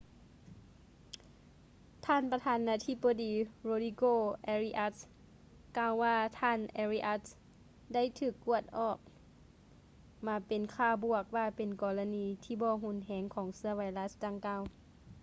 [2.05, 3.31] ທ່ານປະທານນາທິບໍດີ
[3.63, 4.03] ໂຣດຼີໂກ
[4.43, 8.97] ເອຣິອັດສ໌ rodrigo arias ກ່າວວ່າ ທ່ານ ເອຣິອັດສ໌ arias ໄດ້ຖືກກວດອອກ
[10.27, 14.61] ມາເປັນຄ່າບວກ ວ່າເປັນກໍລະນີທີ່ບໍ່ຮຸນແຮງ ຂອງເຊື້ອໄວຣັດດັ່ງກ່າວ